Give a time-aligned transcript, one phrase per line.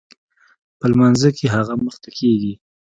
[0.79, 2.53] په لمانځه کښې هغه مخته کېږي.